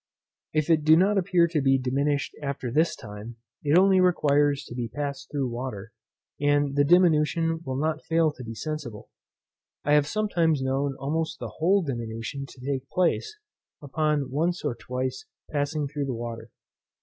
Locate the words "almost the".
10.99-11.53